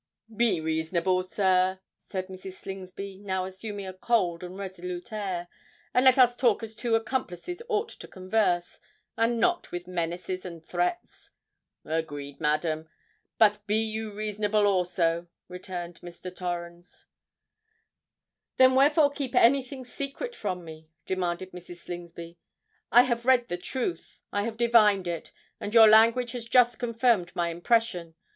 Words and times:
"Be 0.35 0.59
reasonable, 0.59 1.21
sir," 1.21 1.79
said 1.95 2.25
Mrs. 2.27 2.53
Slingsby, 2.53 3.19
now 3.19 3.45
assuming 3.45 3.85
a 3.85 3.93
cold 3.93 4.43
and 4.43 4.57
resolute 4.57 5.13
air; 5.13 5.47
"and 5.93 6.03
let 6.03 6.17
us 6.17 6.35
talk 6.35 6.63
as 6.63 6.73
two 6.73 6.95
accomplices 6.95 7.61
ought 7.69 7.89
to 7.89 8.07
converse—and 8.07 9.39
not 9.39 9.71
with 9.71 9.85
menaces 9.85 10.43
and 10.43 10.65
threats." 10.65 11.29
"Agreed, 11.85 12.41
madam—but 12.41 13.67
be 13.67 13.77
you 13.77 14.11
reasonable 14.11 14.65
also," 14.65 15.27
returned 15.47 16.01
Mr. 16.01 16.35
Torrens. 16.35 17.05
"Then 18.57 18.73
wherefore 18.73 19.11
keep 19.11 19.35
anything 19.35 19.85
secret 19.85 20.35
from 20.35 20.65
me?" 20.65 20.89
demanded 21.05 21.51
Mrs. 21.51 21.75
Slingsby. 21.77 22.39
"I 22.91 23.03
have 23.03 23.27
read 23.27 23.49
the 23.49 23.57
truth—I 23.59 24.45
have 24.45 24.57
divined 24.57 25.07
it—and 25.07 25.75
your 25.75 25.87
language 25.87 26.31
has 26.31 26.45
just 26.45 26.79
confirmed 26.79 27.35
my 27.35 27.49
impression. 27.49 28.15